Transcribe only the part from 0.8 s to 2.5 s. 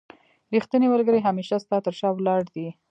ملګری هميشه ستا تر شا ولاړ